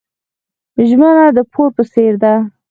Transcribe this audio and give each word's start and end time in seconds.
ژمنه 0.89 1.25
د 1.37 1.39
پور 1.51 1.69
په 1.77 1.83
څیر 1.91 2.13
ده. 2.23 2.33